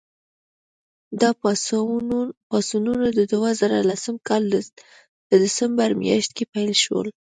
دا 1.21 1.29
پاڅونونه 2.51 3.07
د 3.17 3.19
دوه 3.33 3.49
زره 3.61 3.77
لسم 3.89 4.15
کال 4.27 4.43
په 5.27 5.33
ډسمبر 5.41 5.89
میاشت 6.01 6.29
کې 6.37 6.45
پیل 6.53 6.71
شول. 6.83 7.07